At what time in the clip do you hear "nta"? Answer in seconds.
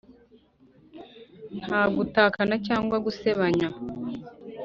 1.63-1.81